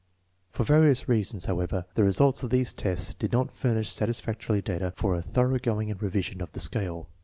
For 0.49 0.63
various 0.63 1.07
reasons, 1.07 1.45
however, 1.45 1.85
the 1.93 2.03
results 2.03 2.41
of 2.41 2.49
these 2.49 2.73
tests 2.73 3.13
did 3.13 3.31
not 3.31 3.51
furnish 3.51 3.93
satisfactory 3.93 4.59
data 4.59 4.89
for 4.95 5.13
a 5.13 5.21
thoroughgoing 5.21 5.95
revision 5.99 6.41
of 6.41 6.51
the 6.53 6.59
scale. 6.59 7.07